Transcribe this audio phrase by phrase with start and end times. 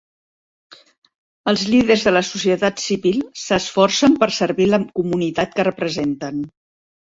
[1.51, 6.45] Els líders de la societat civil s'esforcen per servir la comunitat que representen.